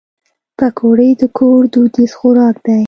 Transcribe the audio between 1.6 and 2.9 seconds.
دودیز خوراک دی